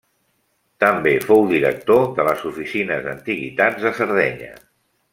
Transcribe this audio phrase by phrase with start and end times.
[0.83, 4.53] També fou director de les Oficines d'Antiguitats de Sardenya.